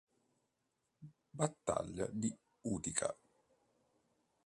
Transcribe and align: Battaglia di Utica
Battaglia 1.37 2.07
di 2.11 2.35
Utica 2.63 3.15